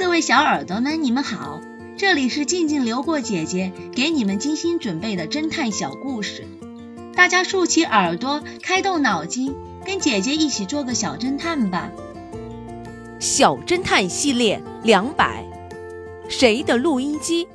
[0.00, 1.60] 各位小耳朵们，你们好，
[1.98, 6.46] 这里是静静流过姐姐给你们精心准备的侦探小故事，
[7.14, 11.90] 大家竖起耳朵，开动脑筋，跟姐姐一起做个小侦探吧。
[13.18, 15.44] 小侦探系列两百，
[16.30, 17.46] 谁的录音机？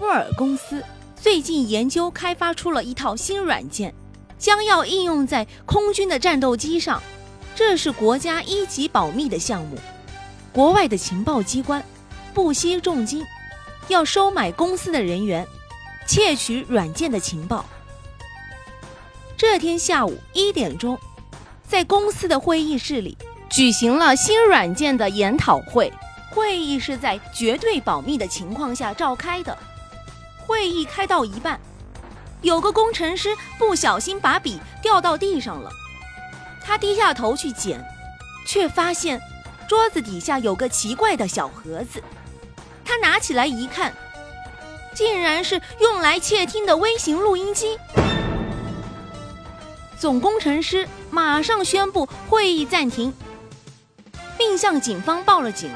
[0.00, 0.82] 沃尔公司
[1.14, 3.94] 最近研究开发出了一套新软件，
[4.38, 7.02] 将要应用在空军的战斗机上。
[7.54, 9.76] 这是国家一级保密的项目，
[10.52, 11.84] 国外的情报机关
[12.32, 13.24] 不惜重金
[13.88, 15.46] 要收买公司的人员，
[16.06, 17.64] 窃取软件的情报。
[19.36, 20.98] 这天下午一点钟，
[21.68, 23.16] 在公司的会议室里
[23.50, 25.92] 举行了新软件的研讨会。
[26.30, 29.56] 会议是在绝对保密的情况下召开的。
[30.38, 31.60] 会议开到一半，
[32.40, 35.70] 有个工程师不小心把笔掉到地上了。
[36.64, 37.84] 他低下头去捡，
[38.46, 39.20] 却发现
[39.68, 42.02] 桌子底下有个奇怪的小盒子。
[42.84, 43.92] 他拿起来一看，
[44.94, 47.78] 竟然是用来窃听的微型录音机。
[49.98, 53.12] 总工程师马上宣布会议暂停，
[54.36, 55.70] 并向警方报了警。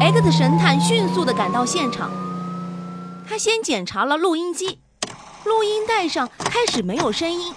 [0.00, 2.10] X 神探迅速的赶到现场，
[3.28, 4.80] 他先检查了录音机。
[5.48, 7.54] 录音带上开始没有声音，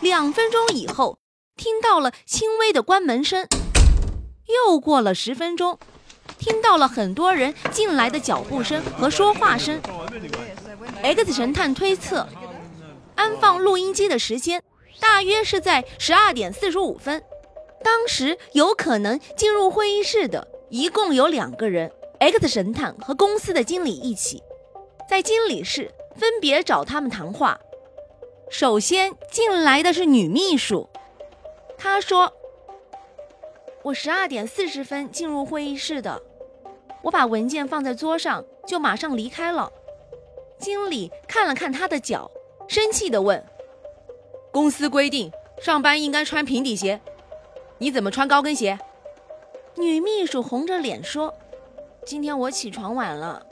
[0.00, 1.18] 两分钟以后
[1.56, 3.46] 听到了轻微的关门声，
[4.46, 5.78] 又过了十分钟，
[6.38, 9.80] 听到了很多人进来的脚步声和说话声。
[11.02, 12.26] X 神探推测，
[13.16, 14.62] 安放录音机的时间
[15.00, 17.22] 大约是在十二点四十五分，
[17.82, 24.40] 当时有可能进入会议室的一共有两个人，X 神探和公司的经理一起，
[25.10, 25.90] 在经理室。
[26.16, 27.58] 分别找他们谈话。
[28.50, 30.88] 首先进来的是女秘书，
[31.76, 32.32] 她说
[33.82, 36.22] ：“我十二点四十分进入会议室的，
[37.02, 39.72] 我把文件放在桌上，就马上离开了。”
[40.58, 42.30] 经理看了看她的脚，
[42.68, 43.44] 生气地问
[44.52, 47.00] ：“公司规定上班应该穿平底鞋，
[47.78, 48.78] 你怎么穿高跟鞋？”
[49.76, 51.34] 女秘书红着脸说
[52.06, 53.44] ：“今天我起床晚了，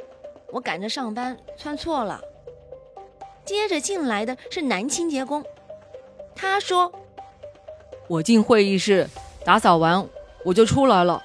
[0.53, 2.23] 我赶着上班穿错了。”
[3.45, 5.45] 接着进来的是男清洁工，
[6.35, 6.93] 他说
[8.09, 9.09] ：“我进会议室
[9.45, 10.07] 打扫完，
[10.45, 11.23] 我就出来了。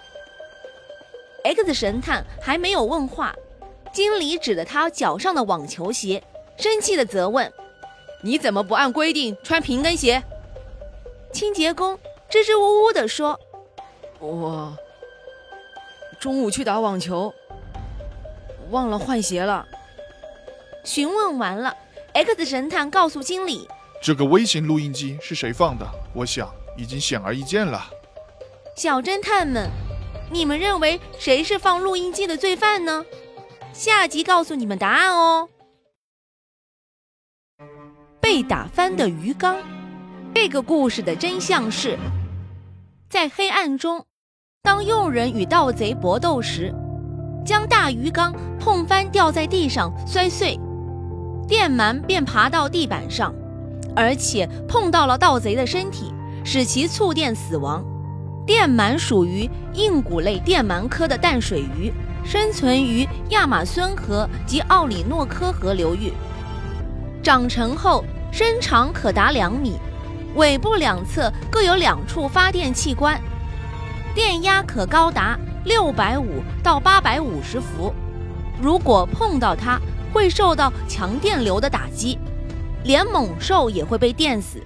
[1.44, 3.34] ”X 神探还没有问话，
[3.94, 6.24] 经理指着他脚上的网球鞋，
[6.58, 7.52] 生气的责问
[8.24, 10.22] ：“你怎么不按规定穿平跟鞋？”
[11.32, 13.40] 清洁工支支吾吾的说
[14.20, 14.76] ：“我
[16.20, 17.34] 中午去打网球，
[18.72, 19.68] 忘了换鞋了。”
[20.84, 21.78] 询问完了。
[22.18, 23.68] X 神探告诉经理
[24.02, 25.88] ：“这个微型录音机是谁放的？
[26.16, 27.88] 我想已经显而易见了。”
[28.76, 29.70] 小侦探们，
[30.32, 33.06] 你们认为谁是放录音机的罪犯呢？
[33.72, 35.48] 下集告诉你们答案哦。
[38.20, 39.58] 被打翻的鱼缸，
[40.34, 42.00] 这个故事的真相是：
[43.08, 44.04] 在黑暗中，
[44.64, 46.74] 当佣人与盗贼搏斗时，
[47.46, 50.60] 将大鱼缸碰翻，掉在地上摔碎。
[51.48, 53.34] 电鳗便爬到地板上，
[53.96, 56.14] 而且碰到了盗贼的身体，
[56.44, 57.84] 使其触电死亡。
[58.46, 61.92] 电鳗属于硬骨类电鳗科的淡水鱼，
[62.24, 66.12] 生存于亚马孙河及奥里诺科河流域。
[67.24, 69.78] 长成后身长可达两米，
[70.36, 73.20] 尾部两侧各有两处发电器官，
[74.14, 77.94] 电压可高达六百五到八百五十伏。
[78.62, 79.80] 如果碰到它，
[80.14, 82.18] 会受到强电流的打击，
[82.84, 84.62] 连猛兽也会被电死。